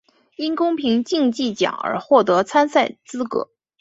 [0.35, 3.51] 因公平竞技奖而获得参赛资格。